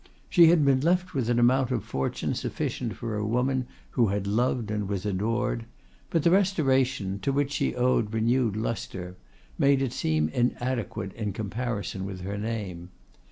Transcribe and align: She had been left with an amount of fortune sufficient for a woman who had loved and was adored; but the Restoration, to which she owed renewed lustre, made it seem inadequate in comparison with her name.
She 0.31 0.47
had 0.47 0.65
been 0.65 0.79
left 0.81 1.13
with 1.13 1.29
an 1.29 1.37
amount 1.37 1.69
of 1.69 1.83
fortune 1.83 2.33
sufficient 2.33 2.95
for 2.95 3.15
a 3.15 3.23
woman 3.23 3.67
who 3.91 4.07
had 4.07 4.25
loved 4.25 4.71
and 4.71 4.89
was 4.89 5.05
adored; 5.05 5.65
but 6.09 6.23
the 6.23 6.31
Restoration, 6.31 7.19
to 7.19 7.31
which 7.31 7.51
she 7.51 7.75
owed 7.75 8.11
renewed 8.11 8.55
lustre, 8.55 9.15
made 9.59 9.79
it 9.79 9.93
seem 9.93 10.27
inadequate 10.29 11.13
in 11.13 11.33
comparison 11.33 12.03
with 12.07 12.21
her 12.21 12.39
name. 12.39 12.89